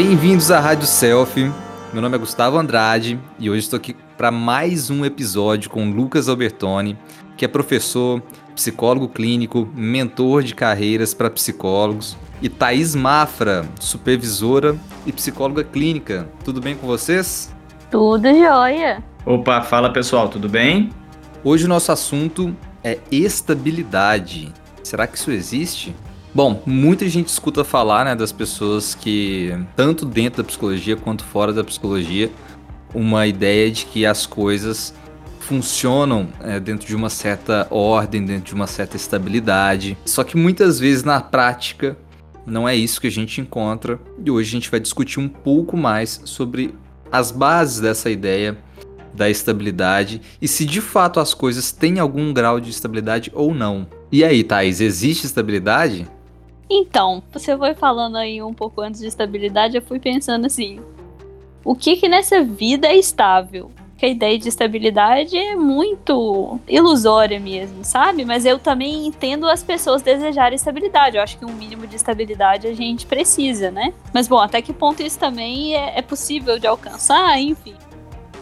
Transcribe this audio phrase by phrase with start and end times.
[0.00, 1.50] Bem-vindos à Rádio Selfie.
[1.92, 6.28] Meu nome é Gustavo Andrade e hoje estou aqui para mais um episódio com Lucas
[6.28, 6.96] Albertoni,
[7.36, 8.22] que é professor,
[8.54, 16.28] psicólogo clínico, mentor de carreiras para psicólogos, e Thaís Mafra, supervisora e psicóloga clínica.
[16.44, 17.52] Tudo bem com vocês?
[17.90, 19.02] Tudo jóia.
[19.26, 20.90] Opa, fala pessoal, tudo bem?
[21.42, 24.54] Hoje o nosso assunto é estabilidade.
[24.84, 25.92] Será que isso existe?
[26.34, 31.52] Bom, muita gente escuta falar né, das pessoas que, tanto dentro da psicologia quanto fora
[31.52, 32.30] da psicologia,
[32.94, 34.94] uma ideia de que as coisas
[35.40, 39.96] funcionam é, dentro de uma certa ordem, dentro de uma certa estabilidade.
[40.04, 41.96] Só que muitas vezes na prática
[42.46, 45.76] não é isso que a gente encontra e hoje a gente vai discutir um pouco
[45.76, 46.74] mais sobre
[47.10, 48.58] as bases dessa ideia
[49.14, 53.86] da estabilidade e se de fato as coisas têm algum grau de estabilidade ou não.
[54.12, 56.06] E aí, Thais, existe estabilidade?
[56.70, 60.80] Então, você foi falando aí um pouco antes de estabilidade, eu fui pensando assim:
[61.64, 63.70] o que que nessa vida é estável?
[63.98, 68.24] que a ideia de estabilidade é muito ilusória mesmo, sabe?
[68.24, 71.16] Mas eu também entendo as pessoas desejarem estabilidade.
[71.16, 73.92] Eu acho que um mínimo de estabilidade a gente precisa, né?
[74.14, 77.74] Mas bom, até que ponto isso também é, é possível de alcançar, enfim.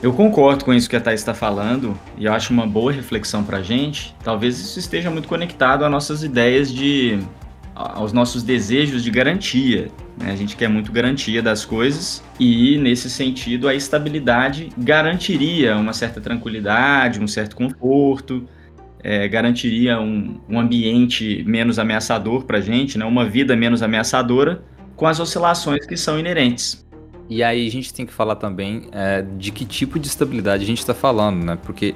[0.03, 3.43] Eu concordo com isso que a Thais está falando e eu acho uma boa reflexão
[3.43, 4.15] para a gente.
[4.23, 7.19] Talvez isso esteja muito conectado às nossas ideias de.
[7.77, 9.89] Aos nossos desejos de garantia.
[10.19, 10.33] Né?
[10.33, 16.21] A gente quer muito garantia das coisas e, nesse sentido, a estabilidade garantiria uma certa
[16.21, 18.49] tranquilidade, um certo conforto,
[19.03, 23.05] é, garantiria um, um ambiente menos ameaçador para a gente, né?
[23.05, 24.65] uma vida menos ameaçadora
[24.97, 26.85] com as oscilações que são inerentes.
[27.29, 30.67] E aí a gente tem que falar também é, de que tipo de estabilidade a
[30.67, 31.59] gente está falando, né?
[31.61, 31.93] Porque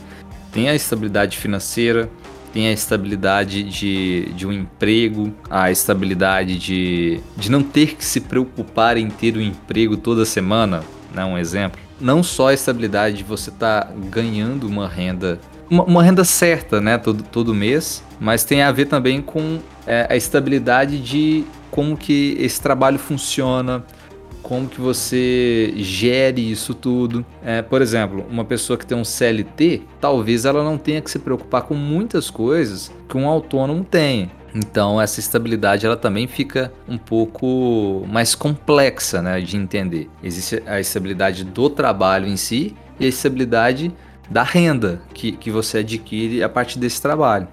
[0.53, 2.11] tem a estabilidade financeira,
[2.53, 8.21] tem a estabilidade de, de um emprego, a estabilidade de, de não ter que se
[8.21, 10.83] preocupar em ter um emprego toda semana,
[11.15, 11.25] né?
[11.25, 11.81] Um exemplo.
[12.01, 15.39] Não só a estabilidade de você estar tá ganhando uma renda,
[15.69, 16.99] uma, uma, renda certa, né?
[16.99, 22.37] Todo, todo mês, mas tem a ver também com é, a estabilidade de como que
[22.39, 23.85] esse trabalho funciona,
[24.43, 27.25] como que você gere isso tudo.
[27.43, 31.19] É, por exemplo, uma pessoa que tem um CLT, talvez ela não tenha que se
[31.19, 34.31] preocupar com muitas coisas que um autônomo tem.
[34.55, 40.09] Então essa estabilidade ela também fica um pouco mais complexa né, de entender.
[40.23, 43.93] Existe a estabilidade do trabalho em si e a estabilidade
[44.29, 47.49] da renda que, que você adquire a partir desse trabalho.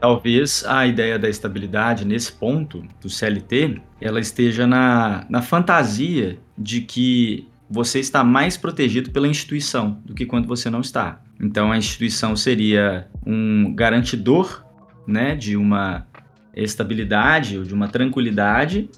[0.00, 6.80] Talvez a ideia da estabilidade nesse ponto do CLT, ela esteja na, na fantasia de
[6.80, 11.20] que você está mais protegido pela instituição do que quando você não está.
[11.40, 14.64] Então a instituição seria um garantidor,
[15.06, 16.06] né, de uma
[16.54, 18.90] estabilidade ou de uma tranquilidade,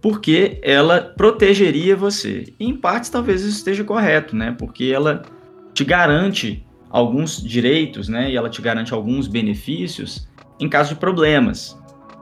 [0.00, 2.52] porque ela protegeria você.
[2.58, 4.54] E em partes talvez isso esteja correto, né?
[4.58, 5.22] Porque ela
[5.72, 8.30] te garante alguns direitos, né?
[8.30, 11.78] E ela te garante alguns benefícios em caso de problemas.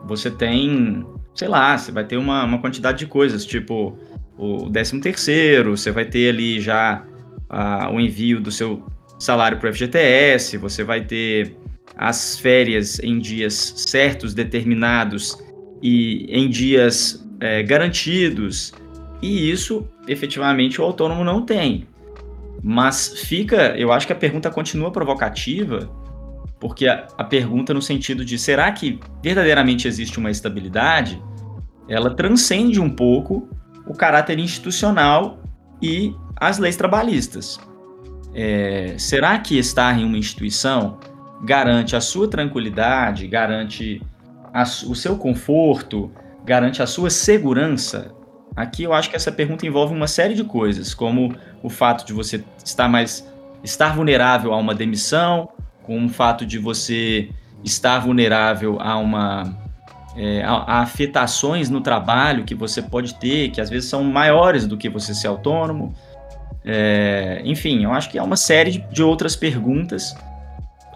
[0.07, 1.05] Você tem,
[1.41, 3.99] sei lá, você vai ter uma, uma quantidade de coisas, tipo
[4.37, 7.03] o 13 terceiro, você vai ter ali já
[7.51, 8.85] uh, o envio do seu
[9.19, 11.57] salário para o FGTS, você vai ter
[11.97, 15.43] as férias em dias certos, determinados
[15.83, 18.75] e em dias é, garantidos.
[19.23, 21.87] E isso, efetivamente, o autônomo não tem.
[22.63, 25.91] Mas fica, eu acho que a pergunta continua provocativa,
[26.59, 31.21] porque a, a pergunta no sentido de será que verdadeiramente existe uma estabilidade,
[31.89, 33.49] ela transcende um pouco
[33.87, 35.39] o caráter institucional
[35.83, 37.59] e as leis trabalhistas.
[38.35, 40.99] É, será que estar em uma instituição
[41.43, 44.01] garante a sua tranquilidade, garante
[44.53, 46.11] a, o seu conforto,
[46.45, 48.15] garante a sua segurança?
[48.55, 52.13] Aqui eu acho que essa pergunta envolve uma série de coisas, como o fato de
[52.13, 53.29] você estar mais
[53.63, 55.49] estar vulnerável a uma demissão,
[55.83, 57.29] com o fato de você
[57.65, 59.70] estar vulnerável a uma
[60.17, 64.89] é, afetações no trabalho que você pode ter, que às vezes são maiores do que
[64.89, 65.95] você ser autônomo.
[66.65, 70.15] É, enfim, eu acho que há uma série de, de outras perguntas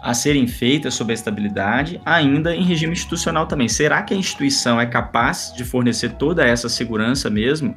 [0.01, 3.67] a serem feitas sobre a estabilidade, ainda em regime institucional também.
[3.67, 7.75] Será que a instituição é capaz de fornecer toda essa segurança mesmo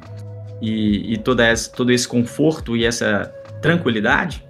[0.61, 3.33] e, e toda essa, todo esse conforto e essa
[3.63, 4.43] tranquilidade?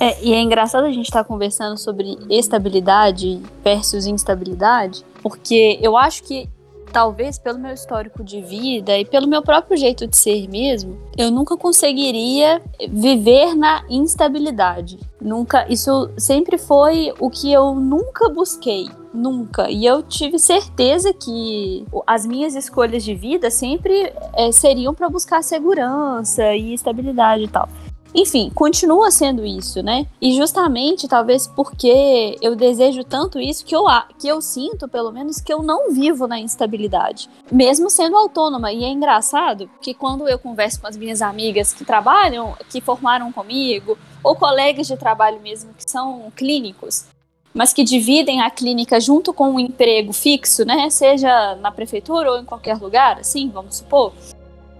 [0.00, 5.96] É, e é engraçado a gente estar tá conversando sobre estabilidade versus instabilidade, porque eu
[5.96, 6.48] acho que
[6.94, 11.28] talvez pelo meu histórico de vida e pelo meu próprio jeito de ser mesmo, eu
[11.28, 15.00] nunca conseguiria viver na instabilidade.
[15.20, 18.88] Nunca, isso sempre foi o que eu nunca busquei.
[19.12, 19.70] Nunca.
[19.70, 25.42] E eu tive certeza que as minhas escolhas de vida sempre é, seriam para buscar
[25.42, 27.68] segurança e estabilidade e tal.
[28.14, 30.06] Enfim, continua sendo isso, né?
[30.20, 33.84] E justamente, talvez porque eu desejo tanto isso, que eu,
[34.18, 37.28] que eu sinto, pelo menos, que eu não vivo na instabilidade.
[37.50, 38.72] Mesmo sendo autônoma.
[38.72, 43.32] E é engraçado que quando eu converso com as minhas amigas que trabalham, que formaram
[43.32, 47.06] comigo, ou colegas de trabalho mesmo que são clínicos,
[47.52, 50.88] mas que dividem a clínica junto com um emprego fixo, né?
[50.88, 54.12] Seja na prefeitura ou em qualquer lugar, assim, vamos supor.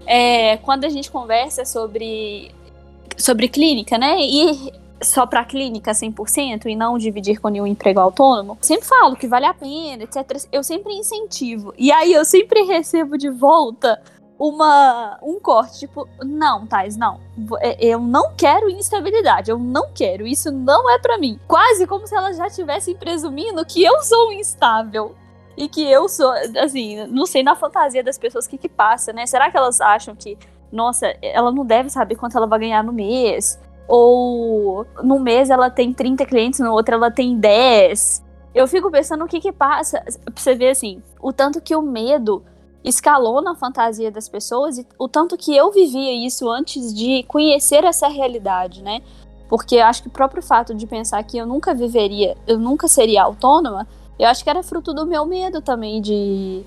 [0.05, 2.51] É, quando a gente conversa sobre
[3.17, 4.17] sobre clínica, né?
[4.21, 9.27] E só para clínica 100% e não dividir com nenhum emprego autônomo, sempre falo que
[9.27, 10.45] vale a pena, etc.
[10.51, 11.73] Eu sempre incentivo.
[11.77, 14.01] E aí eu sempre recebo de volta
[14.37, 17.19] uma um corte, tipo, não, Thais, não.
[17.61, 21.39] É, eu não quero instabilidade, eu não quero, isso não é para mim.
[21.47, 25.15] Quase como se elas já estivessem presumindo que eu sou instável.
[25.57, 26.29] E que eu sou,
[26.61, 29.25] assim, não sei na fantasia das pessoas o que que passa, né?
[29.25, 30.37] Será que elas acham que
[30.75, 33.59] nossa, ela não deve saber quanto ela vai ganhar no mês.
[33.87, 38.23] Ou no mês ela tem 30 clientes, no outro ela tem 10.
[38.53, 40.01] Eu fico pensando o que que passa.
[40.01, 42.43] Pra você ver assim, o tanto que o medo
[42.83, 47.83] escalou na fantasia das pessoas e o tanto que eu vivia isso antes de conhecer
[47.83, 49.01] essa realidade, né?
[49.47, 52.87] Porque eu acho que o próprio fato de pensar que eu nunca viveria, eu nunca
[52.87, 53.87] seria autônoma,
[54.19, 56.63] eu acho que era fruto do meu medo também de,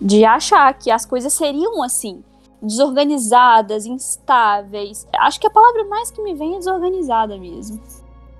[0.00, 2.22] de achar que as coisas seriam assim
[2.62, 5.06] desorganizadas, instáveis.
[5.18, 7.80] Acho que a palavra mais que me vem é desorganizada mesmo.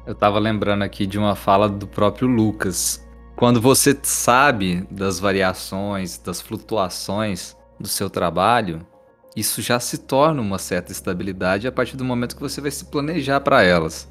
[0.07, 3.05] Eu tava lembrando aqui de uma fala do próprio Lucas.
[3.35, 8.87] Quando você sabe das variações, das flutuações do seu trabalho,
[9.35, 12.87] isso já se torna uma certa estabilidade a partir do momento que você vai se
[12.87, 14.09] planejar para elas.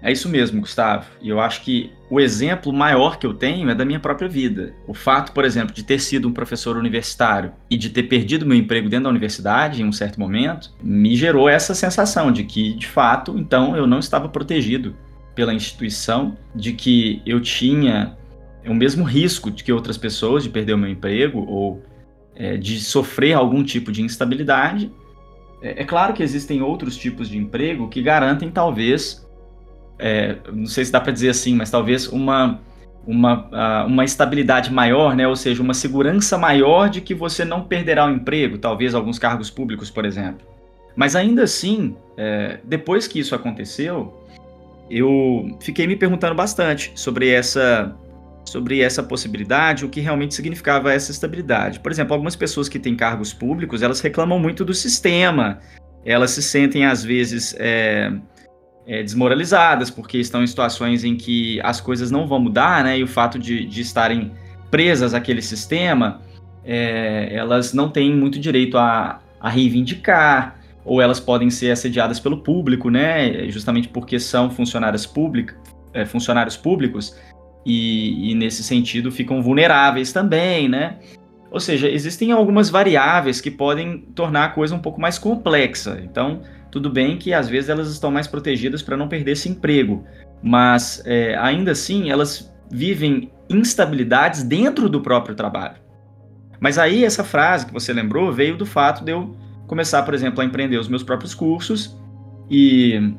[0.00, 1.06] É isso mesmo, Gustavo.
[1.20, 4.72] E eu acho que o exemplo maior que eu tenho é da minha própria vida.
[4.86, 8.56] O fato, por exemplo, de ter sido um professor universitário e de ter perdido meu
[8.56, 12.86] emprego dentro da universidade em um certo momento, me gerou essa sensação de que, de
[12.86, 14.94] fato, então eu não estava protegido
[15.34, 18.16] pela instituição, de que eu tinha
[18.66, 21.82] o mesmo risco de que outras pessoas de perder o meu emprego ou
[22.34, 24.92] é, de sofrer algum tipo de instabilidade.
[25.62, 29.27] É, é claro que existem outros tipos de emprego que garantem, talvez,
[29.98, 32.60] é, não sei se dá para dizer assim, mas talvez uma,
[33.06, 35.26] uma, uma estabilidade maior, né?
[35.26, 39.50] ou seja, uma segurança maior de que você não perderá o emprego, talvez alguns cargos
[39.50, 40.46] públicos, por exemplo.
[40.94, 44.24] Mas ainda assim, é, depois que isso aconteceu,
[44.90, 47.94] eu fiquei me perguntando bastante sobre essa
[48.44, 51.80] sobre essa possibilidade, o que realmente significava essa estabilidade.
[51.80, 55.58] Por exemplo, algumas pessoas que têm cargos públicos, elas reclamam muito do sistema,
[56.02, 58.10] elas se sentem às vezes é,
[58.88, 62.98] é, desmoralizadas, porque estão em situações em que as coisas não vão mudar, né?
[62.98, 64.32] E o fato de, de estarem
[64.70, 66.22] presas àquele sistema,
[66.64, 72.38] é, elas não têm muito direito a, a reivindicar, ou elas podem ser assediadas pelo
[72.38, 73.50] público, né?
[73.50, 75.54] Justamente porque são funcionárias públicas,
[75.92, 77.14] é, funcionários públicos,
[77.66, 80.96] e, e nesse sentido ficam vulneráveis também, né?
[81.50, 86.00] Ou seja, existem algumas variáveis que podem tornar a coisa um pouco mais complexa.
[86.02, 86.40] Então,
[86.70, 90.04] tudo bem que às vezes elas estão mais protegidas para não perder esse emprego,
[90.42, 95.76] mas é, ainda assim elas vivem instabilidades dentro do próprio trabalho.
[96.60, 99.34] Mas aí essa frase que você lembrou veio do fato de eu
[99.66, 101.96] começar, por exemplo, a empreender os meus próprios cursos
[102.50, 103.14] e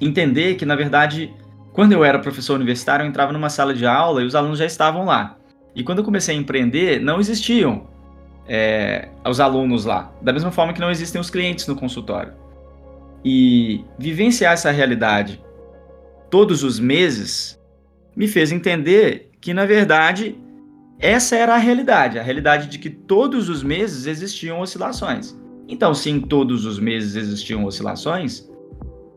[0.00, 1.32] entender que, na verdade,
[1.72, 4.64] quando eu era professor universitário, eu entrava numa sala de aula e os alunos já
[4.64, 5.36] estavam lá.
[5.74, 7.86] E quando eu comecei a empreender, não existiam
[8.48, 12.41] é, os alunos lá, da mesma forma que não existem os clientes no consultório
[13.24, 15.42] e vivenciar essa realidade
[16.32, 17.60] todos os meses
[18.16, 20.34] me fez entender que, na verdade,
[20.98, 25.38] essa era a realidade, a realidade de que todos os meses existiam oscilações.
[25.68, 28.48] Então, se em todos os meses existiam oscilações,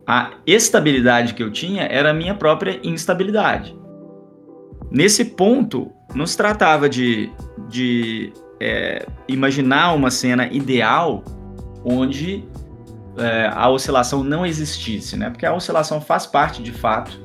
[0.06, 3.74] a estabilidade que eu tinha era a minha própria instabilidade.
[4.92, 7.32] Nesse ponto, não se tratava de,
[7.70, 11.24] de é, imaginar uma cena ideal
[11.86, 12.44] onde
[13.18, 15.30] é, a oscilação não existisse, né?
[15.30, 17.20] Porque a oscilação faz parte, de fato,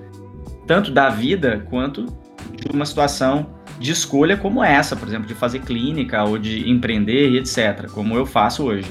[0.67, 2.07] tanto da vida quanto
[2.55, 3.47] de uma situação
[3.79, 8.15] de escolha como essa, por exemplo, de fazer clínica ou de empreender e etc., como
[8.15, 8.91] eu faço hoje.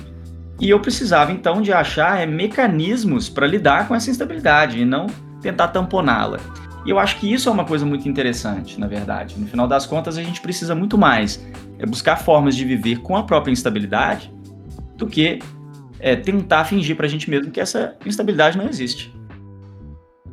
[0.59, 5.07] E eu precisava então de achar é, mecanismos para lidar com essa instabilidade e não
[5.41, 6.39] tentar tamponá-la.
[6.85, 9.35] E eu acho que isso é uma coisa muito interessante, na verdade.
[9.37, 11.45] No final das contas, a gente precisa muito mais
[11.77, 14.31] é buscar formas de viver com a própria instabilidade
[14.97, 15.39] do que
[15.99, 19.13] é, tentar fingir para a gente mesmo que essa instabilidade não existe.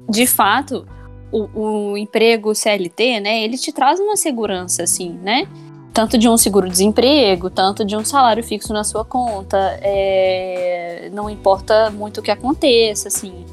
[0.09, 0.87] De fato,
[1.33, 5.47] o, o emprego CLT, né, ele te traz uma segurança, assim, né?
[5.93, 9.57] Tanto de um seguro-desemprego, tanto de um salário fixo na sua conta.
[9.81, 13.47] É, não importa muito o que aconteça, assim.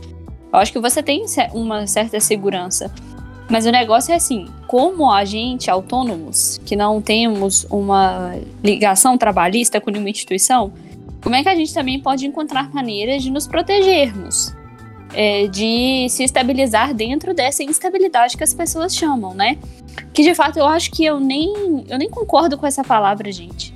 [0.51, 2.93] Eu acho que você tem uma certa segurança.
[3.49, 9.79] Mas o negócio é assim, como a gente, autônomos, que não temos uma ligação trabalhista
[9.79, 10.73] com nenhuma instituição,
[11.23, 14.53] como é que a gente também pode encontrar maneiras de nos protegermos?
[15.15, 19.57] É, de se estabilizar dentro dessa instabilidade que as pessoas chamam, né?
[20.11, 23.73] Que de fato eu acho que eu nem, eu nem concordo com essa palavra, gente.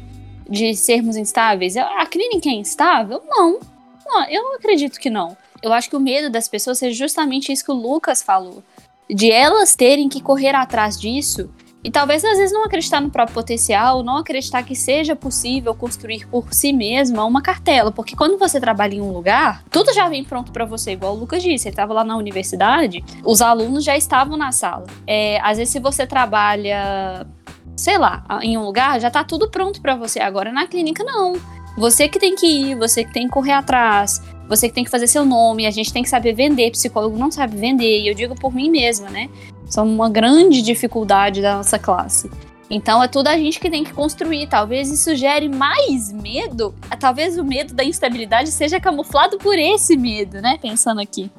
[0.50, 1.78] De sermos instáveis.
[1.78, 3.22] A clínica é instável?
[3.28, 3.60] Não.
[4.06, 4.26] não.
[4.26, 5.38] Eu não acredito que não.
[5.62, 8.64] Eu acho que o medo das pessoas é justamente isso que o Lucas falou.
[9.10, 11.50] De elas terem que correr atrás disso
[11.84, 16.28] e talvez às vezes não acreditar no próprio potencial, não acreditar que seja possível construir
[16.28, 20.24] por si mesma uma cartela, porque quando você trabalha em um lugar, tudo já vem
[20.24, 23.96] pronto para você, igual o Lucas disse, ele estava lá na universidade, os alunos já
[23.96, 24.86] estavam na sala.
[25.06, 27.28] É, às vezes se você trabalha,
[27.76, 30.20] sei lá, em um lugar, já tá tudo pronto para você.
[30.20, 31.36] Agora na clínica não.
[31.78, 34.90] Você que tem que ir, você que tem que correr atrás, você que tem que
[34.90, 38.14] fazer seu nome, a gente tem que saber vender, psicólogo não sabe vender, e eu
[38.14, 39.30] digo por mim mesma, né?
[39.66, 42.30] São uma grande dificuldade da nossa classe.
[42.70, 44.48] Então é tudo a gente que tem que construir.
[44.48, 46.76] Talvez isso gere mais medo.
[47.00, 50.58] Talvez o medo da instabilidade seja camuflado por esse medo, né?
[50.62, 51.32] Pensando aqui.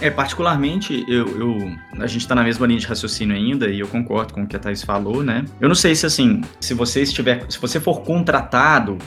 [0.00, 3.88] É, particularmente, eu, eu a gente está na mesma linha de raciocínio ainda, e eu
[3.88, 5.44] concordo com o que a Thais falou, né?
[5.60, 7.46] Eu não sei se assim, se você estiver.
[7.48, 8.98] Se você for contratado,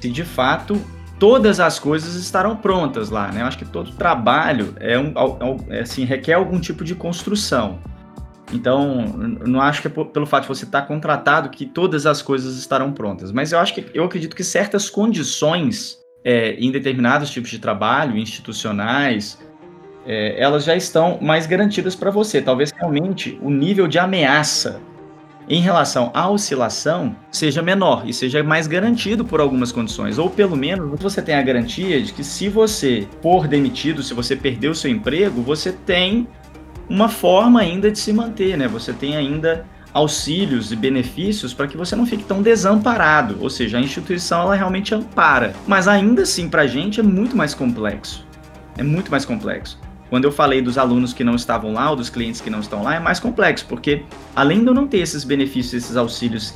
[0.00, 0.80] se de fato
[1.20, 3.42] todas as coisas estarão prontas lá, né?
[3.42, 5.12] Eu acho que todo trabalho é um,
[5.68, 7.78] é, assim, requer algum tipo de construção.
[8.52, 9.04] Então,
[9.46, 12.90] não acho que é pelo fato de você estar contratado que todas as coisas estarão
[12.92, 13.30] prontas.
[13.30, 18.16] Mas eu acho que eu acredito que certas condições é, em determinados tipos de trabalho,
[18.16, 19.38] institucionais,
[20.06, 22.40] é, elas já estão mais garantidas para você.
[22.40, 24.80] Talvez realmente o nível de ameaça
[25.50, 30.16] em relação à oscilação seja menor e seja mais garantido por algumas condições.
[30.16, 34.36] Ou pelo menos você tem a garantia de que se você for demitido, se você
[34.36, 36.28] perder o seu emprego, você tem
[36.88, 38.68] uma forma ainda de se manter, né?
[38.68, 43.76] Você tem ainda auxílios e benefícios para que você não fique tão desamparado, ou seja,
[43.76, 48.24] a instituição ela realmente ampara, mas ainda assim para a gente é muito mais complexo,
[48.78, 49.80] é muito mais complexo.
[50.10, 52.82] Quando eu falei dos alunos que não estavam lá ou dos clientes que não estão
[52.82, 54.02] lá, é mais complexo, porque
[54.34, 56.52] além de eu não ter esses benefícios, esses auxílios,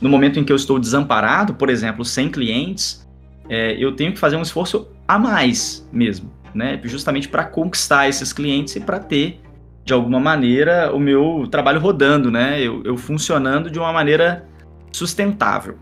[0.00, 3.08] no momento em que eu estou desamparado, por exemplo, sem clientes,
[3.48, 6.78] é, eu tenho que fazer um esforço a mais mesmo, né?
[6.84, 9.40] Justamente para conquistar esses clientes e para ter
[9.84, 12.60] de alguma maneira, o meu trabalho rodando, né?
[12.60, 14.46] Eu, eu funcionando de uma maneira
[14.92, 15.78] sustentável.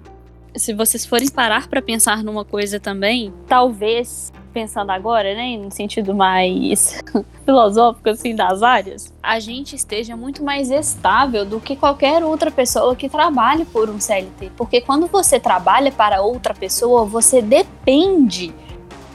[0.56, 6.12] Se vocês forem parar para pensar numa coisa também, talvez pensando agora, né, no sentido
[6.12, 7.00] mais
[7.46, 12.96] filosófico assim das áreas, a gente esteja muito mais estável do que qualquer outra pessoa
[12.96, 18.52] que trabalhe por um CLT, porque quando você trabalha para outra pessoa, você depende.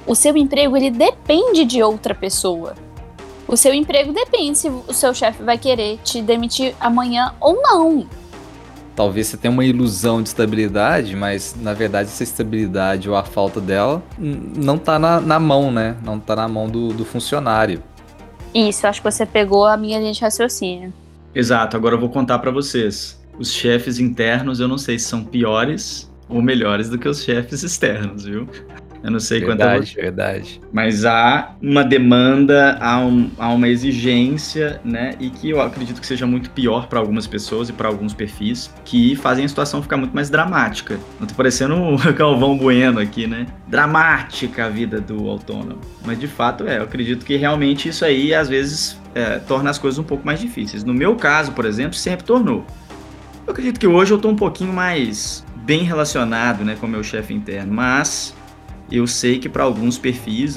[0.07, 2.73] O seu emprego ele depende de outra pessoa.
[3.45, 8.07] O seu emprego depende se o seu chefe vai querer te demitir amanhã ou não.
[8.95, 13.59] Talvez você tenha uma ilusão de estabilidade, mas na verdade essa estabilidade ou a falta
[13.59, 15.95] dela não tá na, na mão, né?
[16.03, 17.81] Não tá na mão do, do funcionário.
[18.53, 20.93] Isso, acho que você pegou a minha linha de raciocínio.
[21.33, 23.19] Exato, agora eu vou contar para vocês.
[23.39, 27.63] Os chefes internos eu não sei se são piores ou melhores do que os chefes
[27.63, 28.47] externos, viu?
[29.03, 29.99] Eu não sei verdade, quanto.
[29.99, 30.61] É verdade.
[30.71, 35.15] Mas há uma demanda, há, um, há uma exigência, né?
[35.19, 38.73] E que eu acredito que seja muito pior para algumas pessoas e para alguns perfis,
[38.85, 40.97] que fazem a situação ficar muito mais dramática.
[41.19, 43.45] Não tô parecendo o Calvão Bueno aqui, né?
[43.67, 45.81] Dramática a vida do autônomo.
[46.05, 49.77] Mas de fato é, eu acredito que realmente isso aí às vezes é, torna as
[49.77, 50.85] coisas um pouco mais difíceis.
[50.85, 52.65] No meu caso, por exemplo, sempre tornou.
[53.45, 57.03] Eu acredito que hoje eu tô um pouquinho mais bem relacionado né, com o meu
[57.03, 58.33] chefe interno, mas
[58.93, 60.55] eu sei que para alguns perfis,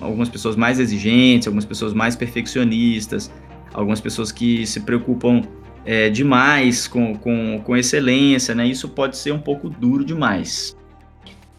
[0.00, 3.32] algumas pessoas mais exigentes, algumas pessoas mais perfeccionistas,
[3.72, 5.42] algumas pessoas que se preocupam
[5.84, 8.64] é, demais com, com, com excelência, né?
[8.64, 10.76] Isso pode ser um pouco duro demais.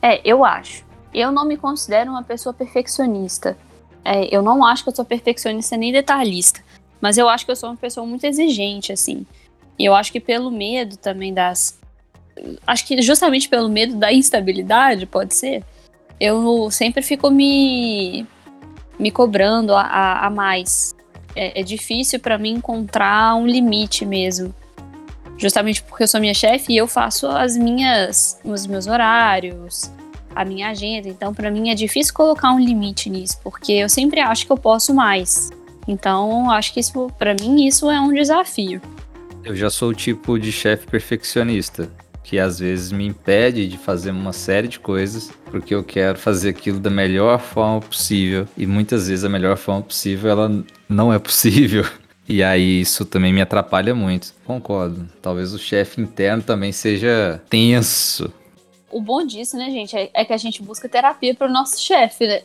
[0.02, 0.86] É, eu acho.
[1.14, 3.58] Eu não me considero uma pessoa perfeccionista.
[4.04, 6.62] É, eu não acho que eu sou perfeccionista nem detalhista.
[7.02, 9.26] Mas eu acho que eu sou uma pessoa muito exigente, assim.
[9.78, 11.78] E eu acho que pelo medo também das.
[12.66, 15.64] Acho que justamente pelo medo da instabilidade, pode ser
[16.20, 18.26] eu sempre fico me,
[19.00, 20.96] me cobrando a, a, a mais.
[21.36, 24.54] É, é difícil para mim encontrar um limite mesmo.
[25.38, 29.92] Justamente porque eu sou minha chefe e eu faço as minhas, os meus horários,
[30.34, 31.10] a minha agenda.
[31.10, 34.58] Então, para mim é difícil colocar um limite nisso, porque eu sempre acho que eu
[34.58, 35.52] posso mais.
[35.88, 38.82] Então, acho que isso, para mim, isso é um desafio.
[39.44, 41.92] Eu já sou o tipo de chefe perfeccionista,
[42.26, 46.50] que às vezes me impede de fazer uma série de coisas, porque eu quero fazer
[46.50, 51.20] aquilo da melhor forma possível, e muitas vezes a melhor forma possível ela não é
[51.20, 51.86] possível.
[52.28, 54.34] E aí isso também me atrapalha muito.
[54.44, 55.08] Concordo.
[55.22, 58.34] Talvez o chefe interno também seja tenso.
[58.90, 62.26] O bom disso, né, gente, é, é que a gente busca terapia pro nosso chefe,
[62.26, 62.42] né?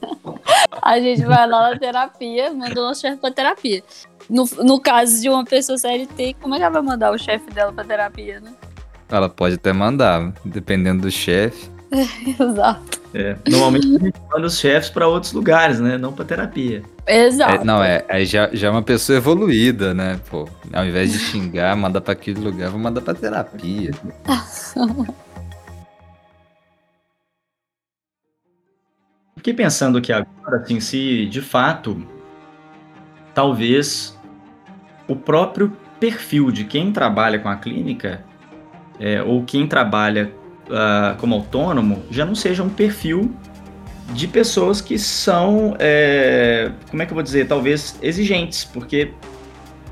[0.80, 3.84] a gente vai lá na terapia, manda o nosso chefe pra terapia.
[4.30, 7.50] No, no caso de uma pessoa CLT, como é que ela vai mandar o chefe
[7.50, 8.54] dela pra terapia, né?
[9.10, 11.68] Ela pode até mandar, dependendo do chefe.
[11.90, 13.00] Exato.
[13.12, 15.98] É, normalmente a gente manda os chefes para outros lugares, né?
[15.98, 16.82] Não para terapia.
[17.06, 17.62] Exato.
[17.62, 20.20] É, não, é, aí já, já é uma pessoa evoluída, né?
[20.30, 23.90] Pô, ao invés de xingar, manda para aquele lugar, vou mandar para terapia.
[29.36, 32.06] Fiquei pensando aqui agora, assim, se de fato,
[33.34, 34.16] talvez
[35.08, 38.22] o próprio perfil de quem trabalha com a clínica
[39.00, 40.30] é, ou quem trabalha
[40.68, 43.34] uh, como autônomo já não seja um perfil
[44.12, 49.12] de pessoas que são, é, como é que eu vou dizer, talvez exigentes, porque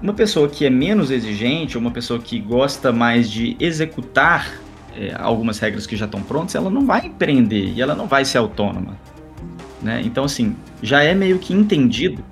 [0.02, 4.52] uma pessoa que é menos exigente, ou uma pessoa que gosta mais de executar
[4.96, 8.24] é, algumas regras que já estão prontas, ela não vai empreender e ela não vai
[8.24, 8.98] ser autônoma.
[9.80, 10.02] Né?
[10.04, 12.24] Então, assim, já é meio que entendido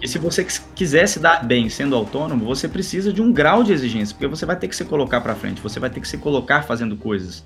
[0.00, 3.72] que se você quiser se dar bem sendo autônomo, você precisa de um grau de
[3.72, 6.18] exigência, porque você vai ter que se colocar para frente, você vai ter que se
[6.18, 7.44] colocar fazendo coisas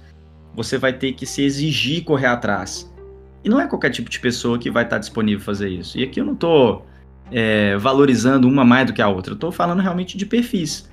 [0.54, 2.90] você vai ter que se exigir correr atrás.
[3.42, 5.98] E não é qualquer tipo de pessoa que vai estar disponível fazer isso.
[5.98, 6.86] E aqui eu não estou
[7.30, 10.88] é, valorizando uma mais do que a outra, eu estou falando realmente de perfis.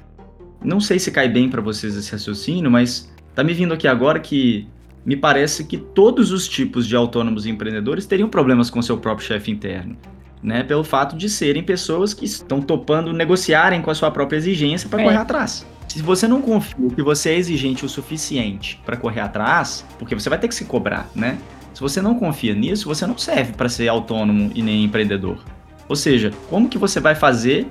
[0.63, 4.20] Não sei se cai bem para vocês esse raciocínio, mas tá me vindo aqui agora
[4.20, 4.68] que
[5.06, 9.25] me parece que todos os tipos de autônomos e empreendedores teriam problemas com seu próprio
[9.25, 9.98] chefe interno.
[10.43, 14.89] Né, pelo fato de serem pessoas que estão topando negociarem com a sua própria exigência
[14.89, 15.03] para é.
[15.03, 15.67] correr atrás.
[15.88, 20.30] Se você não confia que você é exigente o suficiente para correr atrás, porque você
[20.30, 21.38] vai ter que se cobrar, né?
[21.73, 25.43] Se você não confia nisso, você não serve para ser autônomo e nem empreendedor.
[25.88, 27.67] Ou seja, como que você vai fazer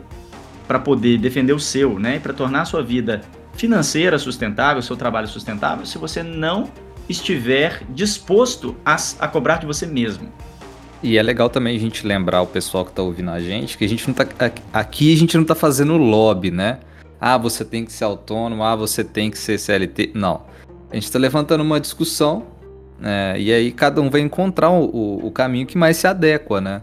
[0.69, 2.19] para poder defender o seu, né?
[2.19, 3.23] Para tornar a sua vida
[3.55, 6.71] financeira sustentável, seu trabalho sustentável, se você não
[7.09, 10.29] estiver disposto a, a cobrar de você mesmo.
[11.03, 13.85] E é legal também a gente lembrar o pessoal que está ouvindo a gente que
[13.85, 14.27] a gente não tá
[14.73, 16.79] aqui a gente não está fazendo lobby, né?
[17.21, 20.13] ah, você tem que ser autônomo, ah, você tem que ser CLT.
[20.15, 20.43] Não.
[20.91, 22.47] A gente está levantando uma discussão,
[22.99, 23.39] né?
[23.39, 26.83] E aí cada um vai encontrar o, o, o caminho que mais se adequa, né?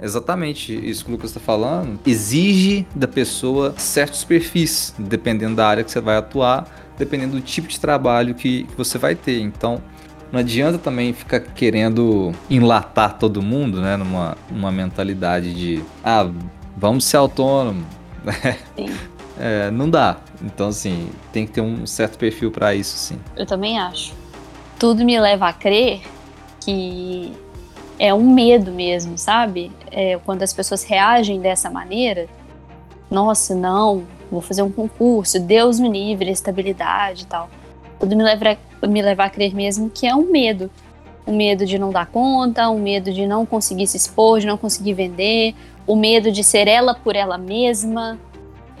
[0.00, 1.98] Exatamente isso que o Lucas está falando.
[2.04, 6.68] Exige da pessoa certos perfis, dependendo da área que você vai atuar,
[6.98, 9.40] dependendo do tipo de trabalho que, que você vai ter.
[9.40, 9.80] Então,
[10.32, 13.96] não adianta também ficar querendo enlatar todo mundo, né?
[13.96, 16.28] Numa, numa mentalidade de, ah,
[16.76, 17.84] vamos ser autônomo.
[19.40, 20.16] É, não dá.
[20.42, 23.20] Então, assim, tem que ter um certo perfil para isso, sim.
[23.36, 24.12] Eu também acho.
[24.78, 26.02] Tudo me leva a crer
[26.60, 27.32] que
[27.98, 29.70] é um medo mesmo, sabe?
[29.90, 32.26] É, quando as pessoas reagem dessa maneira,
[33.10, 37.48] nossa, não, vou fazer um concurso, Deus me livre, estabilidade e tal.
[37.98, 38.56] Tudo me leva,
[38.86, 40.70] me leva a crer mesmo que é um medo.
[41.26, 44.40] O um medo de não dar conta, o um medo de não conseguir se expor,
[44.40, 45.54] de não conseguir vender,
[45.86, 48.18] o medo de ser ela por ela mesma,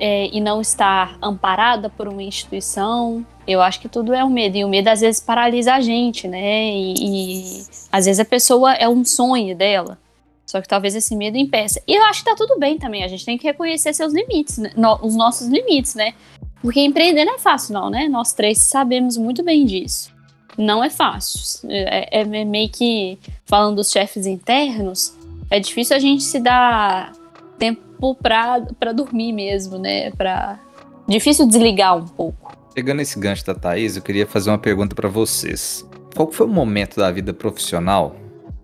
[0.00, 3.26] é, e não estar amparada por uma instituição.
[3.46, 4.56] Eu acho que tudo é um medo.
[4.56, 6.70] E o medo às vezes paralisa a gente, né?
[6.70, 9.98] E, e às vezes a pessoa é um sonho dela.
[10.46, 11.82] Só que talvez esse medo impeça.
[11.86, 13.04] E eu acho que tá tudo bem também.
[13.04, 14.70] A gente tem que reconhecer seus limites, né?
[14.76, 16.14] no, os nossos limites, né?
[16.62, 18.08] Porque empreender não é fácil, não, né?
[18.08, 20.12] Nós três sabemos muito bem disso.
[20.56, 21.68] Não é fácil.
[21.70, 25.16] É, é meio que, falando dos chefes internos,
[25.50, 27.12] é difícil a gente se dar
[27.58, 30.10] tempo pra dormir mesmo, né?
[30.12, 30.58] Pra...
[31.06, 32.56] Difícil desligar um pouco.
[32.74, 35.86] Pegando esse gancho da Thaís, eu queria fazer uma pergunta para vocês.
[36.14, 38.16] Qual foi o momento da vida profissional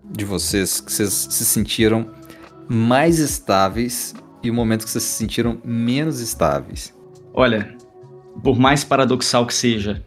[0.03, 2.09] de vocês que vocês se sentiram
[2.67, 6.93] mais estáveis e o momento que vocês se sentiram menos estáveis?
[7.33, 7.74] Olha,
[8.43, 10.03] por mais paradoxal que seja,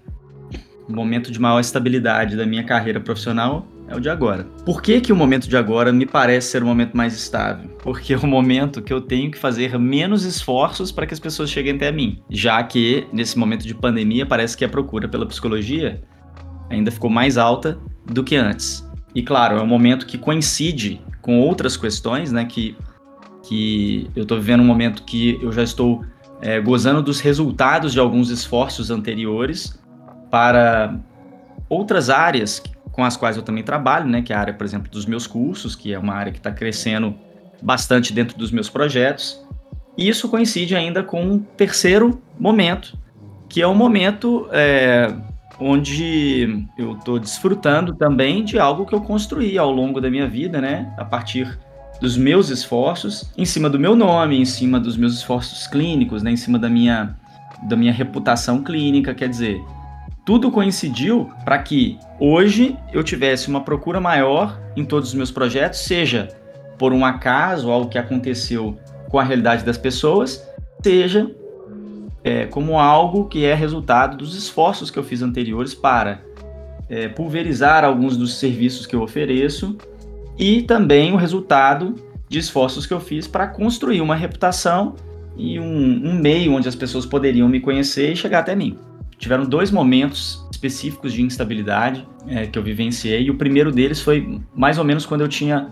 [0.88, 4.44] o momento de maior estabilidade da minha carreira profissional é o de agora.
[4.64, 7.70] Por que, que o momento de agora me parece ser o momento mais estável?
[7.82, 11.50] Porque é o momento que eu tenho que fazer menos esforços para que as pessoas
[11.50, 12.22] cheguem até mim.
[12.28, 16.02] Já que, nesse momento de pandemia, parece que a procura pela psicologia
[16.70, 18.86] ainda ficou mais alta do que antes.
[19.14, 22.44] E claro, é um momento que coincide com outras questões, né?
[22.44, 22.76] Que,
[23.42, 26.04] que eu estou vivendo um momento que eu já estou
[26.40, 29.78] é, gozando dos resultados de alguns esforços anteriores
[30.30, 30.98] para
[31.68, 34.22] outras áreas com as quais eu também trabalho, né?
[34.22, 36.50] Que é a área, por exemplo, dos meus cursos, que é uma área que está
[36.50, 37.14] crescendo
[37.62, 39.40] bastante dentro dos meus projetos.
[39.96, 42.96] E isso coincide ainda com um terceiro momento,
[43.48, 45.14] que é um momento é,
[45.60, 50.60] onde eu estou desfrutando também de algo que eu construí ao longo da minha vida,
[50.60, 50.92] né?
[50.96, 51.58] A partir
[52.00, 56.30] dos meus esforços, em cima do meu nome, em cima dos meus esforços clínicos, né?
[56.30, 57.16] Em cima da minha,
[57.64, 59.60] da minha reputação clínica, quer dizer,
[60.24, 65.80] tudo coincidiu para que hoje eu tivesse uma procura maior em todos os meus projetos,
[65.80, 66.28] seja
[66.78, 70.46] por um acaso, algo que aconteceu com a realidade das pessoas,
[70.82, 71.30] seja
[72.22, 76.20] é, como algo que é resultado dos esforços que eu fiz anteriores para
[76.88, 79.76] é, pulverizar alguns dos serviços que eu ofereço
[80.38, 81.94] e também o resultado
[82.28, 84.94] de esforços que eu fiz para construir uma reputação
[85.36, 88.78] e um, um, meio onde as pessoas poderiam me conhecer e chegar até mim.
[89.18, 94.40] Tiveram dois momentos específicos de instabilidade é, que eu vivenciei, e o primeiro deles foi
[94.54, 95.70] mais ou menos quando eu tinha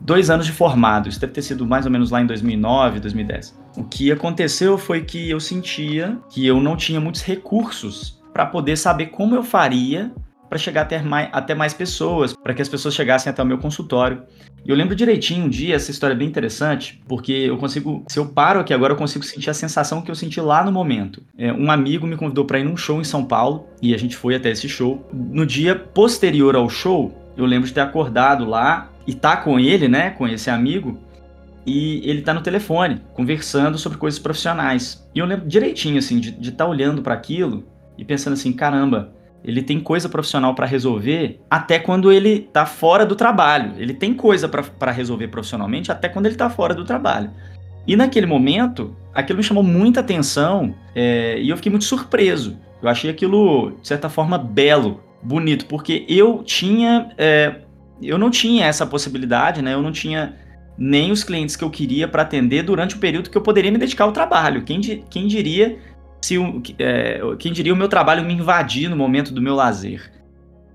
[0.00, 1.08] dois anos de formado.
[1.08, 3.58] Isso deve ter sido mais ou menos lá em 2009, 2010.
[3.76, 8.76] O que aconteceu foi que eu sentia que eu não tinha muitos recursos para poder
[8.76, 10.12] saber como eu faria
[10.48, 13.58] para chegar até mais, até mais pessoas, para que as pessoas chegassem até o meu
[13.58, 14.22] consultório.
[14.64, 18.18] E eu lembro direitinho um dia, essa história é bem interessante, porque eu consigo, se
[18.18, 21.22] eu paro aqui agora, eu consigo sentir a sensação que eu senti lá no momento.
[21.36, 24.16] É, um amigo me convidou para ir num show em São Paulo, e a gente
[24.16, 25.06] foi até esse show.
[25.12, 29.88] No dia posterior ao show, eu lembro de ter acordado lá e tá com ele,
[29.88, 30.98] né, com esse amigo,
[31.64, 35.06] e ele tá no telefone, conversando sobre coisas profissionais.
[35.14, 37.64] E eu lembro direitinho, assim, de estar tá olhando para aquilo
[37.96, 39.12] e pensando assim, caramba,
[39.44, 43.72] ele tem coisa profissional para resolver até quando ele tá fora do trabalho.
[43.78, 47.30] Ele tem coisa para resolver profissionalmente até quando ele tá fora do trabalho.
[47.86, 52.58] E naquele momento, aquilo me chamou muita atenção é, e eu fiquei muito surpreso.
[52.82, 57.62] Eu achei aquilo, de certa forma, belo, bonito, porque eu tinha é,
[58.02, 59.74] eu não tinha essa possibilidade, né?
[59.74, 60.36] Eu não tinha
[60.76, 63.78] nem os clientes que eu queria para atender durante o período que eu poderia me
[63.78, 64.62] dedicar ao trabalho.
[64.62, 65.76] Quem, quem diria
[66.20, 66.36] se
[66.78, 70.10] é, quem diria o meu trabalho me invadir no momento do meu lazer?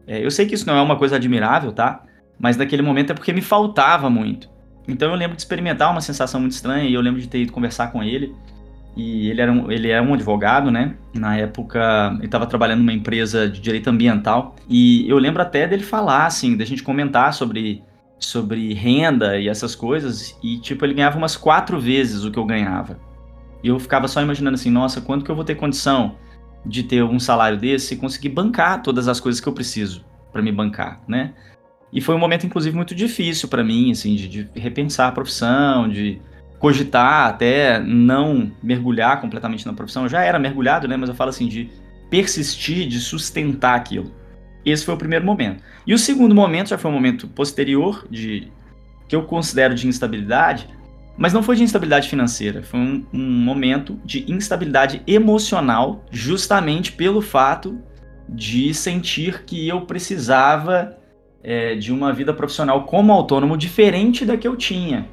[0.08, 2.04] É, eu sei que isso não é uma coisa admirável, tá?
[2.40, 4.50] Mas naquele momento é porque me faltava muito.
[4.88, 7.54] Então eu lembro de experimentar uma sensação muito estranha e eu lembro de ter ido
[7.54, 8.34] conversar com ele
[8.96, 10.96] e ele era um, ele é um advogado, né?
[11.14, 14.56] Na época, ele estava trabalhando numa empresa de direito ambiental.
[14.70, 17.82] E eu lembro até dele falar, assim, da gente comentar sobre,
[18.20, 20.38] sobre renda e essas coisas.
[20.44, 23.00] E, tipo, ele ganhava umas quatro vezes o que eu ganhava.
[23.64, 26.18] E eu ficava só imaginando assim, nossa, quanto que eu vou ter condição
[26.66, 30.42] de ter um salário desse e conseguir bancar todas as coisas que eu preciso para
[30.42, 31.34] me bancar, né?
[31.92, 35.88] E foi um momento, inclusive, muito difícil para mim, assim, de, de repensar a profissão,
[35.88, 36.20] de
[36.58, 40.04] cogitar até não mergulhar completamente na profissão.
[40.04, 40.98] Eu já era mergulhado, né?
[40.98, 41.70] Mas eu falo assim, de
[42.10, 44.12] persistir, de sustentar aquilo.
[44.66, 45.64] Esse foi o primeiro momento.
[45.86, 48.48] E o segundo momento já foi um momento posterior, de
[49.08, 50.68] que eu considero de instabilidade,
[51.18, 57.22] mas não foi de instabilidade financeira, foi um, um momento de instabilidade emocional, justamente pelo
[57.22, 57.80] fato
[58.28, 60.98] de sentir que eu precisava
[61.44, 65.08] é, de uma vida profissional como autônomo diferente da que eu tinha.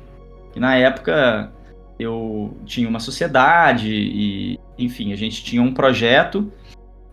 [0.53, 1.53] Que na época
[1.99, 6.51] eu tinha uma sociedade e, enfim, a gente tinha um projeto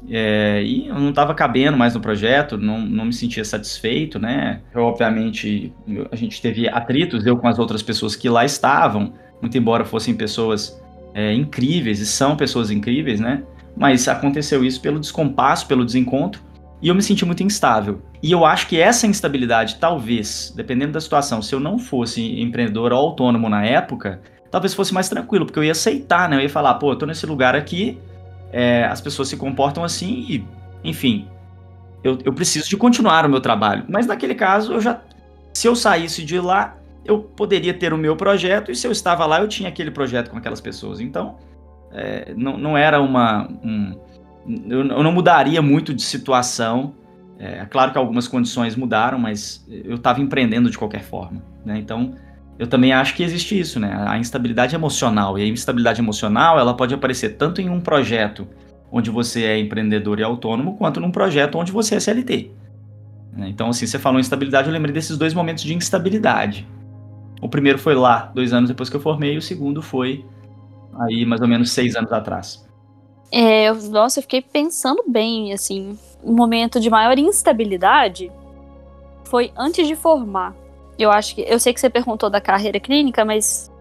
[0.10, 4.62] é, e eu não estava cabendo mais no projeto, não, não me sentia satisfeito, né?
[4.74, 5.74] Eu, obviamente,
[6.12, 10.16] a gente teve atritos, eu com as outras pessoas que lá estavam, muito embora fossem
[10.16, 10.80] pessoas
[11.14, 13.44] é, incríveis, e são pessoas incríveis, né?
[13.76, 16.42] Mas aconteceu isso pelo descompasso, pelo desencontro,
[16.82, 18.02] e eu me senti muito instável.
[18.22, 22.92] E eu acho que essa instabilidade, talvez, dependendo da situação, se eu não fosse empreendedor
[22.92, 26.36] ou autônomo na época, talvez fosse mais tranquilo, porque eu ia aceitar, né?
[26.36, 28.00] Eu ia falar, pô, eu tô nesse lugar aqui,
[28.52, 30.48] é, as pessoas se comportam assim e,
[30.84, 31.28] enfim,
[32.04, 33.86] eu, eu preciso de continuar o meu trabalho.
[33.88, 35.02] Mas naquele caso, eu já.
[35.54, 39.26] Se eu saísse de lá, eu poderia ter o meu projeto, e se eu estava
[39.26, 41.00] lá, eu tinha aquele projeto com aquelas pessoas.
[41.00, 41.36] Então,
[41.92, 43.48] é, não, não era uma.
[43.64, 43.96] Um,
[44.70, 46.94] eu, não mudaria muito de situação.
[47.40, 51.42] É, é claro que algumas condições mudaram, mas eu estava empreendendo de qualquer forma.
[51.66, 51.78] Né?
[51.80, 52.14] Então,
[52.60, 54.04] eu também acho que existe isso, né?
[54.08, 55.38] A instabilidade emocional.
[55.38, 58.48] E a instabilidade emocional, ela pode aparecer tanto em um projeto
[58.92, 62.52] onde você é empreendedor e autônomo, quanto num projeto onde você é CLT.
[63.34, 63.50] Né?
[63.50, 66.68] Então, assim, você falou instabilidade, eu lembrei desses dois momentos de instabilidade.
[67.42, 70.26] O primeiro foi lá, dois anos depois que eu formei, e o segundo foi
[71.00, 72.66] aí mais ou menos seis anos atrás.
[73.32, 78.32] É, nossa, eu fiquei pensando bem, assim, o um momento de maior instabilidade
[79.26, 80.56] foi antes de formar.
[80.98, 83.72] Eu acho que, eu sei que você perguntou da carreira clínica, mas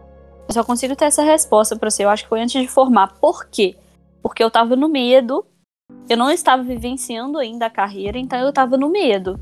[0.49, 2.05] eu só consigo ter essa resposta para você.
[2.05, 3.15] Eu acho que foi antes de formar.
[3.21, 3.77] Por quê?
[4.23, 5.45] Porque eu tava no medo,
[6.09, 9.39] eu não estava vivenciando ainda a carreira, então eu tava no medo.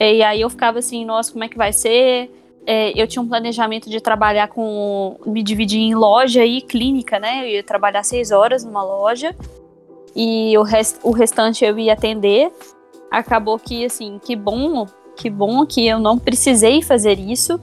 [0.00, 2.30] E aí eu ficava assim, nossa, como é que vai ser?
[2.70, 5.16] é, eu tinha um planejamento de trabalhar com.
[5.24, 7.42] me dividir em loja e clínica, né?
[7.44, 9.34] Eu ia trabalhar seis horas numa loja
[10.14, 12.52] e o, rest, o restante eu ia atender.
[13.10, 14.86] Acabou que, assim, que bom,
[15.18, 17.60] que bom que eu não precisei fazer isso.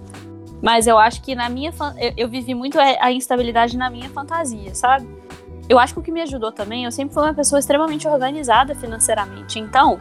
[0.62, 1.74] Mas eu acho que na minha.
[1.98, 5.08] Eu, eu vivi muito a instabilidade na minha fantasia, sabe?
[5.68, 8.76] Eu acho que o que me ajudou também, eu sempre fui uma pessoa extremamente organizada
[8.76, 9.58] financeiramente.
[9.58, 10.00] Então,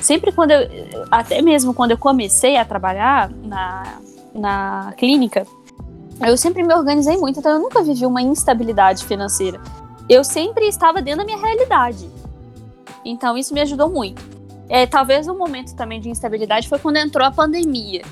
[0.00, 0.68] sempre quando eu.
[1.10, 3.98] Até mesmo quando eu comecei a trabalhar na,
[4.34, 5.46] na clínica,
[6.26, 9.60] eu sempre me organizei muito, então eu nunca vivi uma instabilidade financeira.
[10.08, 12.08] Eu sempre estava dentro da minha realidade.
[13.04, 14.35] Então isso me ajudou muito.
[14.68, 18.02] É, talvez um momento também de instabilidade foi quando entrou a pandemia.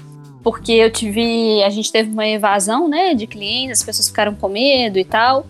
[0.43, 1.63] Porque eu tive.
[1.63, 5.47] A gente teve uma evasão, né, de clientes, as pessoas ficaram com medo e tal.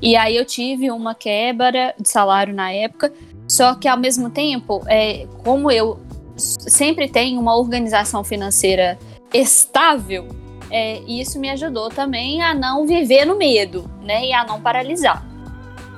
[0.00, 3.12] E aí eu tive uma quebra de salário na época.
[3.48, 5.98] Só que ao mesmo tempo, é, como eu
[6.36, 8.98] sempre tenho uma organização financeira
[9.32, 10.28] estável,
[10.70, 14.26] é, isso me ajudou também a não viver no medo, né?
[14.26, 15.24] E a não paralisar.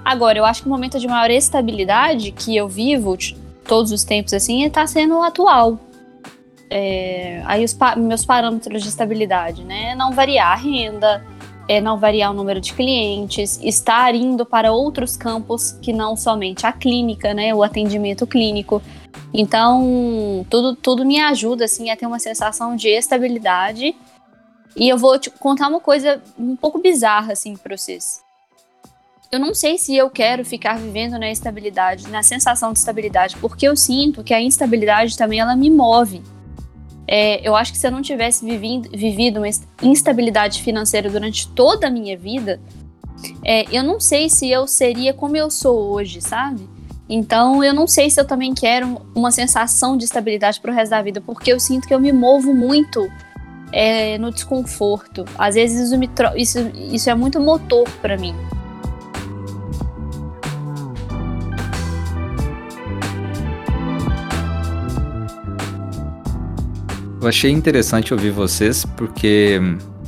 [0.05, 3.17] Agora, eu acho que o momento de maior estabilidade que eu vivo
[3.69, 5.79] todos os tempos assim está sendo atual.
[6.71, 9.95] É, aí os pa meus parâmetros de estabilidade, né?
[9.95, 11.25] Não variar a renda,
[11.69, 16.67] é, não variar o número de clientes, estar indo para outros campos que não somente
[16.67, 17.55] a clínica, né?
[17.55, 18.83] O atendimento clínico.
[19.33, 23.95] Então, tudo, tudo me ajuda, assim, a ter uma sensação de estabilidade.
[24.77, 28.28] E eu vou te contar uma coisa um pouco bizarra, assim, para vocês.
[29.31, 33.69] Eu não sei se eu quero ficar vivendo na estabilidade, na sensação de estabilidade, porque
[33.69, 36.23] eu sinto que a instabilidade também, ela me move.
[37.07, 39.49] É, eu acho que se eu não tivesse vivido, vivido uma
[39.83, 42.59] instabilidade financeira durante toda a minha vida,
[43.45, 46.67] é, eu não sei se eu seria como eu sou hoje, sabe?
[47.07, 51.03] Então, eu não sei se eu também quero uma sensação de estabilidade pro resto da
[51.03, 53.11] vida, porque eu sinto que eu me movo muito
[53.73, 55.27] é, no desconforto.
[55.39, 56.01] Às vezes isso,
[56.37, 58.35] isso, isso é muito motor para mim.
[67.29, 69.61] Eu achei interessante ouvir vocês, porque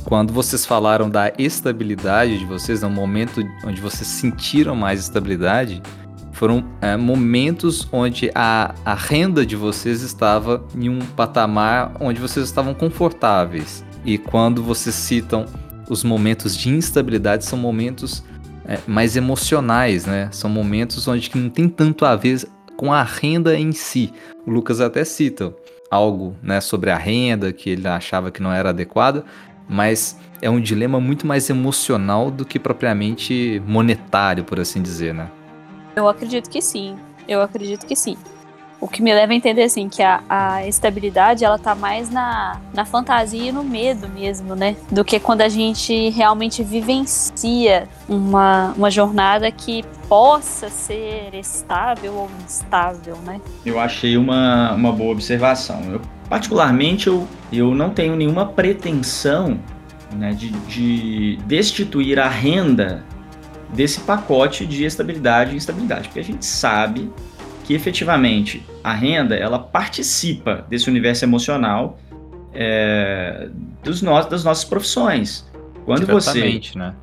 [0.05, 5.83] quando vocês falaram da estabilidade de vocês, no momento onde vocês sentiram mais estabilidade,
[6.31, 12.43] foram é, momentos onde a, a renda de vocês estava em um patamar onde vocês
[12.43, 13.85] estavam confortáveis.
[14.03, 15.45] E quando vocês citam
[15.87, 18.23] os momentos de instabilidade, são momentos
[18.65, 20.27] é, mais emocionais, né?
[20.31, 24.11] São momentos onde não tem tanto a ver com a renda em si.
[24.43, 25.53] O Lucas até cita
[25.91, 29.25] algo né, sobre a renda que ele achava que não era adequada,
[29.67, 35.29] mas é um dilema muito mais emocional do que propriamente monetário, por assim dizer, né?
[35.95, 36.95] Eu acredito que sim.
[37.27, 38.17] Eu acredito que sim.
[38.81, 42.59] O que me leva a entender, assim, que a, a estabilidade, ela tá mais na,
[42.73, 44.75] na fantasia e no medo mesmo, né?
[44.91, 52.29] Do que quando a gente realmente vivencia uma, uma jornada que possa ser estável ou
[52.43, 53.39] instável, né?
[53.63, 55.79] Eu achei uma, uma boa observação.
[55.83, 59.59] Eu, particularmente, eu, eu não tenho nenhuma pretensão
[60.11, 63.05] né, de, de destituir a renda
[63.69, 67.11] desse pacote de estabilidade e instabilidade, porque a gente sabe
[67.71, 71.97] que efetivamente a renda ela participa desse universo emocional
[72.53, 73.47] é,
[73.81, 75.49] dos no, das nossas profissões.
[75.85, 76.93] Quando diretamente, você né?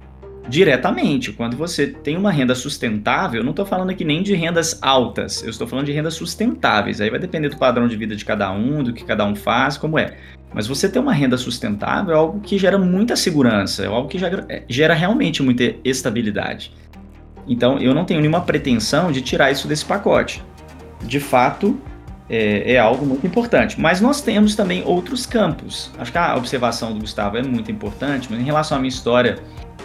[0.46, 4.78] diretamente, quando você tem uma renda sustentável, eu não estou falando aqui nem de rendas
[4.82, 7.00] altas, eu estou falando de rendas sustentáveis.
[7.00, 9.78] Aí vai depender do padrão de vida de cada um, do que cada um faz,
[9.78, 10.18] como é.
[10.52, 14.18] Mas você ter uma renda sustentável é algo que gera muita segurança, é algo que
[14.18, 16.74] gera, é, gera realmente muita estabilidade.
[17.48, 20.42] Então, eu não tenho nenhuma pretensão de tirar isso desse pacote.
[21.02, 21.78] De fato,
[22.28, 23.80] é, é, algo muito importante.
[23.80, 25.90] Mas nós temos também outros campos.
[25.98, 29.38] Acho que a observação do Gustavo é muito importante, mas em relação à minha história,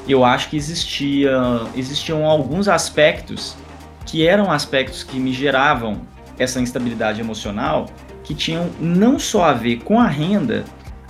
[0.07, 1.31] eu acho que existia,
[1.75, 3.55] existiam alguns aspectos
[4.05, 6.01] que eram aspectos que me geravam
[6.37, 7.85] essa instabilidade emocional
[8.23, 10.63] que tinham não só a ver com a renda,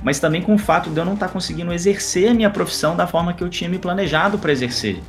[0.04, 2.96] mas também com o fato de eu não estar tá conseguindo exercer a minha profissão
[2.96, 5.00] da forma que eu tinha me planejado para exercer.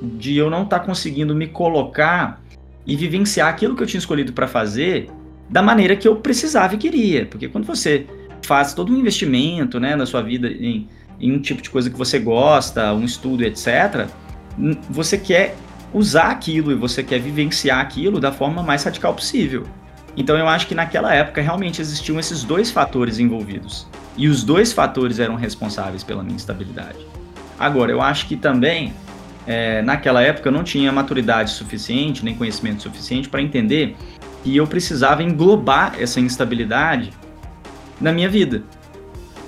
[0.00, 2.40] De eu não estar tá conseguindo me colocar
[2.88, 5.10] e vivenciar aquilo que eu tinha escolhido para fazer
[5.48, 7.26] da maneira que eu precisava e queria.
[7.26, 8.06] Porque quando você
[8.42, 10.88] faz todo um investimento né, na sua vida em,
[11.20, 14.08] em um tipo de coisa que você gosta, um estudo, etc.,
[14.88, 15.54] você quer
[15.92, 19.66] usar aquilo e você quer vivenciar aquilo da forma mais radical possível.
[20.16, 23.86] Então eu acho que naquela época realmente existiam esses dois fatores envolvidos.
[24.16, 26.98] E os dois fatores eram responsáveis pela minha instabilidade.
[27.58, 28.92] Agora, eu acho que também,
[29.48, 33.96] é, naquela época, eu não tinha maturidade suficiente, nem conhecimento suficiente para entender
[34.44, 37.10] que eu precisava englobar essa instabilidade
[37.98, 38.62] na minha vida.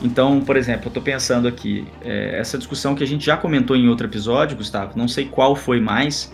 [0.01, 3.77] Então, por exemplo, eu estou pensando aqui, é, essa discussão que a gente já comentou
[3.77, 6.33] em outro episódio, Gustavo, não sei qual foi mais,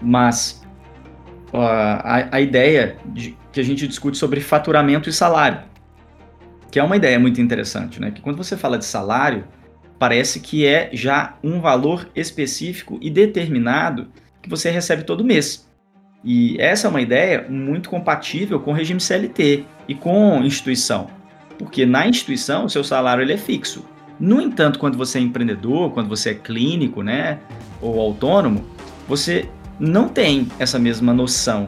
[0.00, 0.62] mas
[1.52, 5.62] uh, a, a, ideia de, que a gente discute sobre faturamento e salário,
[6.70, 8.12] que é uma ideia muito interessante, né?
[8.12, 9.42] Que quando você fala de salário,
[10.02, 14.08] parece que é já um valor específico e determinado
[14.42, 15.68] que você recebe todo mês.
[16.24, 21.08] E essa é uma ideia muito compatível com o regime CLT e com instituição
[21.62, 23.84] porque na instituição o seu salário ele é fixo.
[24.18, 27.38] No entanto, quando você é empreendedor, quando você é clínico, né,
[27.80, 28.64] ou autônomo,
[29.08, 31.66] você não tem essa mesma noção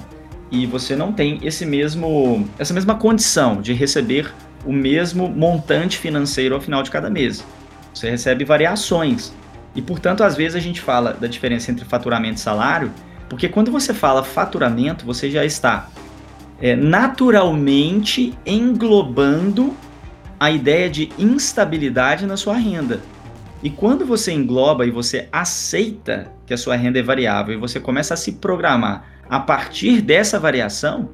[0.51, 4.33] e você não tem esse mesmo essa mesma condição de receber
[4.65, 7.45] o mesmo montante financeiro ao final de cada mês.
[7.95, 9.33] Você recebe variações.
[9.75, 12.93] E, portanto, às vezes a gente fala da diferença entre faturamento e salário,
[13.29, 15.89] porque quando você fala faturamento, você já está
[16.61, 19.75] é, naturalmente englobando
[20.39, 23.01] a ideia de instabilidade na sua renda.
[23.63, 27.81] E quando você engloba e você aceita que a sua renda é variável e você
[27.81, 31.09] começa a se programar a partir dessa variação,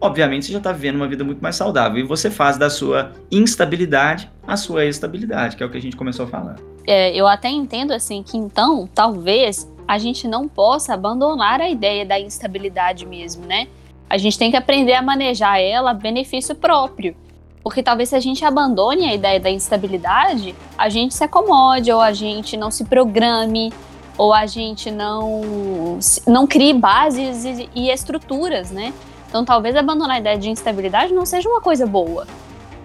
[0.00, 1.98] obviamente você já está vivendo uma vida muito mais saudável.
[1.98, 5.96] E você faz da sua instabilidade a sua estabilidade, que é o que a gente
[5.96, 6.62] começou falando.
[6.86, 12.04] É, eu até entendo assim que então, talvez a gente não possa abandonar a ideia
[12.04, 13.66] da instabilidade mesmo, né?
[14.08, 17.16] A gente tem que aprender a manejar ela a benefício próprio.
[17.62, 22.00] Porque talvez se a gente abandone a ideia da instabilidade, a gente se acomode, ou
[22.00, 23.72] a gente não se programe,
[24.16, 28.92] ou a gente não, não crie bases e, e estruturas, né?
[29.36, 32.26] Então talvez abandonar a ideia de instabilidade não seja uma coisa boa.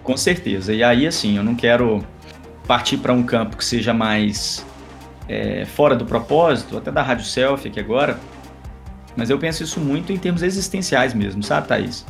[0.03, 0.73] Com certeza.
[0.73, 2.03] E aí, assim, eu não quero
[2.67, 4.65] partir para um campo que seja mais
[5.29, 8.19] é, fora do propósito, até da Rádio Selfie aqui agora,
[9.15, 12.05] mas eu penso isso muito em termos existenciais mesmo, sabe, Thaís?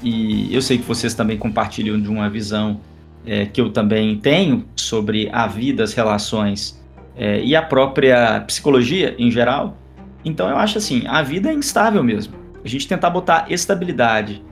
[0.00, 2.80] E eu sei que vocês também compartilham de uma visão
[3.26, 6.80] é, que eu também tenho sobre a vida, as relações
[7.16, 9.76] é, e a própria psicologia em geral.
[10.24, 12.39] Então eu acho assim, a vida é instável mesmo.
[12.64, 14.42] A gente tentar botar estabilidade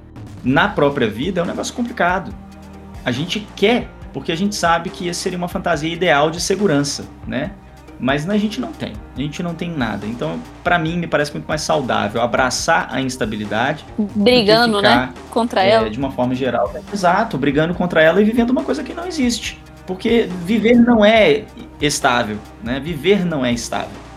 [0.44, 2.34] na própria vida é um negócio complicado.
[3.04, 7.04] A gente quer, porque a gente sabe que essa seria uma fantasia ideal de segurança,
[7.26, 7.52] né?
[8.00, 10.06] Mas a gente não tem, a gente não tem nada.
[10.06, 13.84] Então, para mim, me parece muito mais saudável abraçar a instabilidade.
[13.98, 15.14] Brigando, né, ficar, né?
[15.30, 15.90] Contra é, ela.
[15.90, 16.72] De uma forma geral.
[16.92, 19.60] Exato, brigando contra ela e vivendo uma coisa que não existe.
[19.84, 21.44] Porque viver não é
[21.80, 22.78] estável, né?
[22.78, 24.07] Viver não é estável.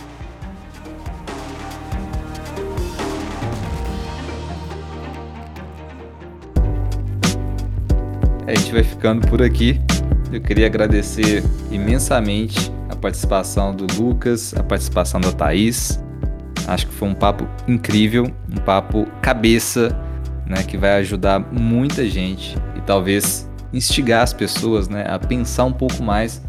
[8.71, 9.79] A vai ficando por aqui.
[10.31, 16.01] Eu queria agradecer imensamente participação do Lucas, a participação da Thaís.
[16.67, 19.97] Acho que foi um papo incrível, um papo cabeça,
[20.45, 25.73] né, que vai ajudar muita gente e talvez instigar as pessoas, né, a pensar um
[25.73, 26.41] pouco mais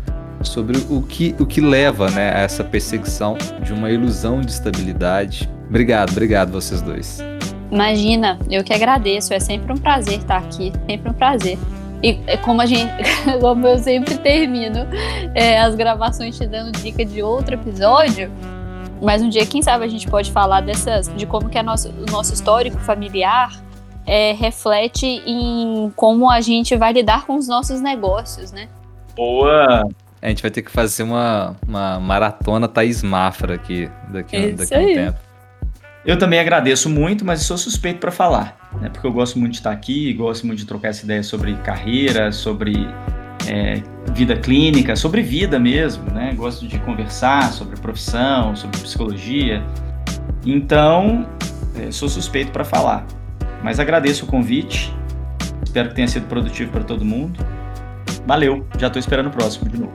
[0.42, 5.48] sobre o que, o que leva, né, a essa perseguição de uma ilusão de estabilidade.
[5.68, 7.20] Obrigado, obrigado vocês dois.
[7.70, 11.58] Imagina, eu que agradeço, é sempre um prazer estar aqui, sempre um prazer.
[12.02, 12.90] E é como a gente,
[13.40, 14.86] como eu sempre termino
[15.34, 18.30] é, as gravações te dando dica de outro episódio,
[19.00, 21.90] mas um dia, quem sabe, a gente pode falar dessas, de como que é nosso,
[21.90, 23.52] o nosso histórico familiar
[24.06, 28.68] é, reflete em como a gente vai lidar com os nossos negócios, né?
[29.16, 29.88] Boa!
[30.20, 34.78] A gente vai ter que fazer uma, uma maratona Thaís Mafra aqui daqui, daqui a
[34.78, 35.18] um tempo.
[36.04, 38.88] Eu também agradeço muito, mas sou suspeito para falar, né?
[38.88, 42.32] Porque eu gosto muito de estar aqui, gosto muito de trocar essa ideia sobre carreira,
[42.32, 42.88] sobre
[43.46, 43.80] é,
[44.12, 46.34] vida clínica, sobre vida mesmo, né?
[46.34, 49.62] Gosto de conversar sobre profissão, sobre psicologia.
[50.44, 51.24] Então,
[51.76, 53.06] é, sou suspeito para falar.
[53.62, 54.92] Mas agradeço o convite.
[55.62, 57.38] Espero que tenha sido produtivo para todo mundo.
[58.26, 59.92] Valeu, já estou esperando o próximo de novo.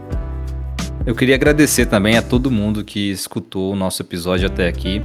[1.05, 5.01] Eu queria agradecer também a todo mundo que escutou o nosso episódio até aqui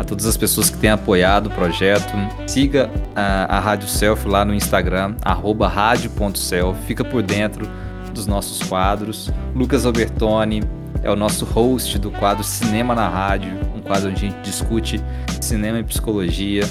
[0.00, 2.10] a todas as pessoas que têm apoiado o projeto.
[2.46, 6.80] Siga a, a Rádio Self lá no Instagram, rádio.self.
[6.86, 7.68] Fica por dentro
[8.14, 9.30] dos nossos quadros.
[9.54, 10.62] Lucas Albertoni
[11.02, 14.98] é o nosso host do quadro Cinema na Rádio, um quadro onde a gente discute
[15.38, 16.64] cinema e psicologia.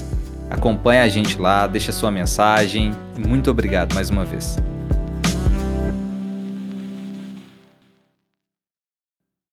[0.49, 2.91] Acompanhe a gente lá, deixa sua mensagem.
[3.15, 4.57] Muito obrigado mais uma vez.